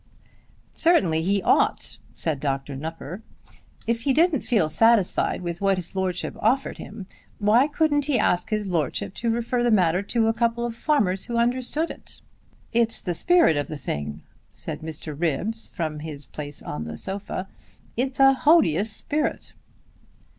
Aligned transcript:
"Certainly 0.73 1.21
he 1.21 1.43
ought," 1.43 1.99
said 2.15 2.39
Dr. 2.39 2.75
Nupper. 2.75 3.21
"If 3.85 4.01
he 4.01 4.13
didn't 4.13 4.41
feel 4.41 4.67
satisfied 4.67 5.43
with 5.43 5.61
what 5.61 5.77
his 5.77 5.95
lordship 5.95 6.35
offered 6.39 6.79
him, 6.79 7.05
why 7.37 7.67
couldn't 7.67 8.05
he 8.05 8.17
ask 8.17 8.49
his 8.49 8.65
lordship 8.65 9.13
to 9.13 9.29
refer 9.29 9.61
the 9.61 9.69
matter 9.69 10.01
to 10.01 10.27
a 10.27 10.33
couple 10.33 10.65
of 10.65 10.75
farmers 10.75 11.25
who 11.25 11.37
understood 11.37 11.91
it?" 11.91 12.19
"It's 12.73 12.99
the 12.99 13.13
spirit 13.13 13.55
of 13.57 13.67
the 13.67 13.77
thing," 13.77 14.23
said 14.51 14.81
Mr. 14.81 15.13
Ribbs, 15.15 15.69
from 15.75 15.99
his 15.99 16.25
place 16.25 16.63
on 16.63 16.85
the 16.85 16.97
sofa. 16.97 17.47
"It's 17.95 18.19
a 18.19 18.33
hodious 18.33 18.89
spirit." 18.89 19.53